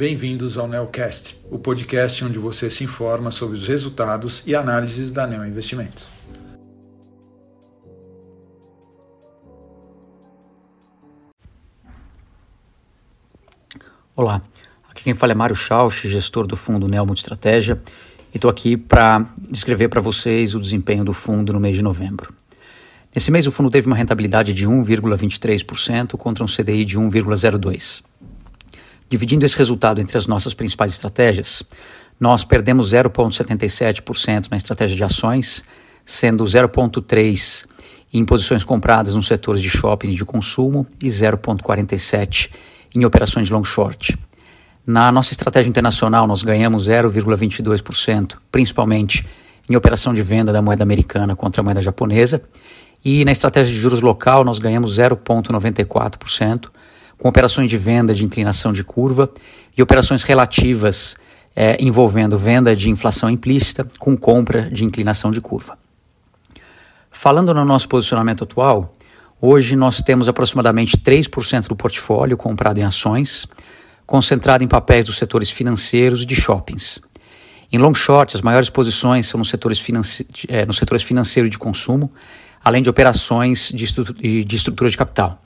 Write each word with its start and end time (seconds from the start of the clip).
bem-vindos 0.00 0.56
ao 0.56 0.66
Neocast, 0.66 1.38
o 1.50 1.58
podcast 1.58 2.24
onde 2.24 2.38
você 2.38 2.70
se 2.70 2.82
informa 2.82 3.30
sobre 3.30 3.54
os 3.54 3.68
resultados 3.68 4.42
e 4.46 4.54
análises 4.54 5.12
da 5.12 5.26
Neo 5.26 5.44
Investimentos. 5.44 6.06
Olá, 14.16 14.40
aqui 14.88 15.04
quem 15.04 15.12
fala 15.12 15.32
é 15.32 15.34
Mário 15.34 15.54
Schausch, 15.54 16.08
gestor 16.08 16.46
do 16.46 16.56
fundo 16.56 16.88
Neo 16.88 17.04
Multistratégia, 17.04 17.76
e 18.32 18.38
estou 18.38 18.50
aqui 18.50 18.78
para 18.78 19.26
descrever 19.50 19.90
para 19.90 20.00
vocês 20.00 20.54
o 20.54 20.60
desempenho 20.60 21.04
do 21.04 21.12
fundo 21.12 21.52
no 21.52 21.60
mês 21.60 21.76
de 21.76 21.82
novembro. 21.82 22.32
Nesse 23.14 23.30
mês, 23.30 23.46
o 23.46 23.52
fundo 23.52 23.68
teve 23.68 23.86
uma 23.86 23.96
rentabilidade 23.96 24.54
de 24.54 24.66
1,23% 24.66 26.16
contra 26.16 26.42
um 26.42 26.46
CDI 26.46 26.86
de 26.86 26.98
1,02%. 26.98 28.09
Dividindo 29.10 29.44
esse 29.44 29.58
resultado 29.58 30.00
entre 30.00 30.16
as 30.16 30.28
nossas 30.28 30.54
principais 30.54 30.92
estratégias, 30.92 31.64
nós 32.18 32.44
perdemos 32.44 32.92
0,77% 32.92 34.46
na 34.48 34.56
estratégia 34.56 34.94
de 34.94 35.02
ações, 35.02 35.64
sendo 36.04 36.44
0,3% 36.44 37.66
em 38.12 38.24
posições 38.24 38.62
compradas 38.62 39.16
nos 39.16 39.26
setores 39.26 39.60
de 39.60 39.68
shopping 39.68 40.12
e 40.12 40.14
de 40.14 40.24
consumo 40.24 40.86
e 41.02 41.08
0,47% 41.08 42.50
em 42.94 43.04
operações 43.04 43.50
long 43.50 43.64
short. 43.64 44.16
Na 44.86 45.10
nossa 45.10 45.32
estratégia 45.32 45.68
internacional, 45.68 46.26
nós 46.28 46.44
ganhamos 46.44 46.88
0,22%, 46.88 48.36
principalmente 48.50 49.26
em 49.68 49.74
operação 49.74 50.14
de 50.14 50.22
venda 50.22 50.52
da 50.52 50.62
moeda 50.62 50.84
americana 50.84 51.34
contra 51.34 51.62
a 51.62 51.64
moeda 51.64 51.82
japonesa, 51.82 52.42
e 53.04 53.24
na 53.24 53.32
estratégia 53.32 53.72
de 53.72 53.80
juros 53.80 54.00
local, 54.00 54.44
nós 54.44 54.60
ganhamos 54.60 54.96
0,94%, 54.96 56.68
com 57.20 57.28
operações 57.28 57.68
de 57.68 57.76
venda 57.76 58.14
de 58.14 58.24
inclinação 58.24 58.72
de 58.72 58.82
curva 58.82 59.30
e 59.76 59.82
operações 59.82 60.22
relativas 60.22 61.16
é, 61.54 61.76
envolvendo 61.78 62.38
venda 62.38 62.74
de 62.74 62.88
inflação 62.88 63.28
implícita 63.28 63.86
com 63.98 64.16
compra 64.16 64.70
de 64.70 64.84
inclinação 64.84 65.30
de 65.30 65.40
curva. 65.40 65.78
Falando 67.10 67.52
no 67.52 67.64
nosso 67.64 67.88
posicionamento 67.88 68.44
atual, 68.44 68.96
hoje 69.38 69.76
nós 69.76 70.00
temos 70.00 70.28
aproximadamente 70.28 70.96
3% 70.96 71.68
do 71.68 71.76
portfólio 71.76 72.38
comprado 72.38 72.78
em 72.78 72.84
ações, 72.84 73.46
concentrado 74.06 74.64
em 74.64 74.68
papéis 74.68 75.04
dos 75.04 75.18
setores 75.18 75.50
financeiros 75.50 76.22
e 76.22 76.26
de 76.26 76.34
shoppings. 76.34 77.00
Em 77.70 77.76
long 77.76 77.94
short, 77.94 78.34
as 78.34 78.42
maiores 78.42 78.70
posições 78.70 79.26
são 79.26 79.38
nos 79.38 79.50
setores, 79.50 79.78
financi 79.78 80.26
é, 80.48 80.64
nos 80.64 80.78
setores 80.78 81.02
financeiro 81.02 81.46
e 81.46 81.50
de 81.50 81.58
consumo, 81.58 82.10
além 82.64 82.82
de 82.82 82.88
operações 82.88 83.70
de, 83.74 84.44
de 84.44 84.56
estrutura 84.56 84.88
de 84.88 84.96
capital. 84.96 85.38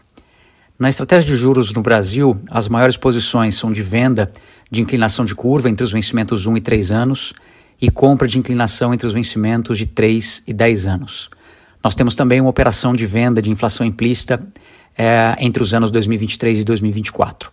Na 0.77 0.89
estratégia 0.89 1.31
de 1.31 1.37
juros 1.37 1.73
no 1.73 1.83
Brasil, 1.83 2.37
as 2.51 2.67
maiores 2.67 2.97
posições 2.97 3.55
são 3.55 3.73
de 3.73 3.81
venda 3.81 4.29
de 4.69 4.81
inclinação 4.81 5.25
de 5.25 5.33
curva 5.33 5.71
entre 5.71 5.85
os 5.85 5.93
vencimentos 5.93 6.47
1 6.47 6.57
e 6.57 6.61
3 6.61 6.91
anos 6.91 7.33
e 7.81 7.89
compra 7.93 8.27
de 8.27 8.39
inclinação 8.39 8.93
entre 8.93 9.07
os 9.07 9.13
vencimentos 9.13 9.79
de 9.79 9.87
3 9.87 10.43
e 10.49 10.53
10 10.53 10.87
anos. 10.87 11.31
Nós 11.83 11.95
temos 11.95 12.17
também 12.17 12.41
uma 12.41 12.51
operação 12.51 12.93
de 12.93 13.07
venda 13.07 13.41
de 13.41 13.53
inflação 13.53 13.87
implícita 13.87 14.45
é, 14.99 15.37
entre 15.39 15.63
os 15.63 15.73
anos 15.73 15.93
2023 15.93 16.61
e 16.61 16.65
2024. 16.65 17.53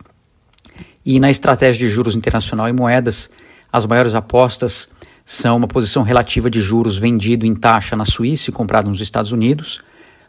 E 1.05 1.19
na 1.19 1.29
estratégia 1.29 1.87
de 1.87 1.93
juros 1.93 2.15
internacional 2.15 2.67
e 2.69 2.73
moedas, 2.73 3.29
as 3.71 3.85
maiores 3.85 4.15
apostas 4.15 4.89
são 5.23 5.57
uma 5.57 5.67
posição 5.67 6.01
relativa 6.01 6.49
de 6.49 6.59
juros 6.59 6.97
vendido 6.97 7.45
em 7.45 7.53
taxa 7.53 7.95
na 7.95 8.03
Suíça 8.03 8.49
e 8.49 8.53
comprado 8.53 8.89
nos 8.89 8.99
Estados 8.99 9.31
Unidos, 9.31 9.79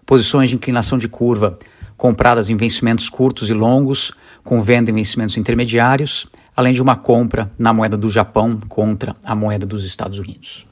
posições 0.05 0.51
de 0.51 0.57
inclinação 0.57 0.99
de 0.99 1.09
curva 1.09 1.59
compradas 2.03 2.51
em 2.51 2.57
vencimentos 2.57 3.09
curtos 3.09 3.49
e 3.49 3.55
longos, 3.55 4.11
com 4.43 4.61
venda 4.61 4.91
em 4.91 4.95
vencimentos 4.95 5.37
intermediários, 5.37 6.27
além 6.57 6.75
de 6.75 6.83
uma 6.83 6.97
compra 6.97 7.49
na 7.57 7.73
moeda 7.73 7.97
do 7.97 8.11
Japão 8.11 8.59
contra 8.69 9.15
a 9.23 9.37
moeda 9.37 9.65
dos 9.65 9.85
Estados 9.85 10.19
Unidos. 10.19 10.67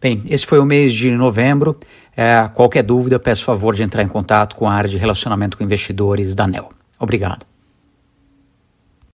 Bem, 0.00 0.22
esse 0.26 0.46
foi 0.46 0.58
o 0.58 0.64
mês 0.64 0.94
de 0.94 1.10
novembro. 1.10 1.78
É, 2.16 2.48
qualquer 2.54 2.82
dúvida, 2.82 3.18
peço 3.18 3.44
favor 3.44 3.74
de 3.74 3.82
entrar 3.82 4.02
em 4.02 4.08
contato 4.08 4.56
com 4.56 4.66
a 4.66 4.72
área 4.72 4.88
de 4.88 4.96
relacionamento 4.96 5.58
com 5.58 5.64
investidores 5.64 6.34
da 6.34 6.44
ANEL. 6.44 6.70
Obrigado. 6.98 7.44